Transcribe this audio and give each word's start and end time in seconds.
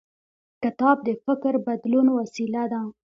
کتاب 0.63 0.97
د 1.07 1.09
فکر 1.25 1.53
بدلون 1.67 2.07
وسیله 2.19 2.63
ده. 2.71 2.81